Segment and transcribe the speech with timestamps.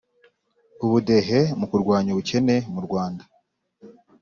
[0.85, 3.23] ubudehe mu kurwanya ubukene mu rwanda